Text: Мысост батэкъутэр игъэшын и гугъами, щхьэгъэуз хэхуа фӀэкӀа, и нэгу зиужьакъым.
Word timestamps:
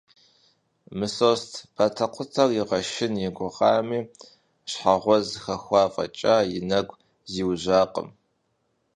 Мысост 0.97 1.51
батэкъутэр 1.75 2.49
игъэшын 2.59 3.13
и 3.27 3.29
гугъами, 3.35 3.99
щхьэгъэуз 4.69 5.27
хэхуа 5.43 5.83
фӀэкӀа, 5.93 6.35
и 6.57 6.59
нэгу 6.69 6.99
зиужьакъым. 7.31 8.09